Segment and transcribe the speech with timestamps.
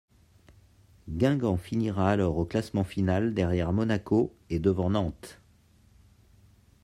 [1.09, 5.39] Guingamp finira alors au classement final derrière Monaco et devant Nantes.